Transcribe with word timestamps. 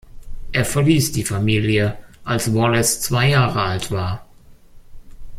Er 0.51 0.65
verließ 0.65 1.11
die 1.11 1.23
Familie, 1.23 1.95
als 2.23 2.51
Wallace 2.55 3.01
zwei 3.01 3.29
Jahre 3.29 3.61
alt 3.61 3.91
war. 3.91 4.25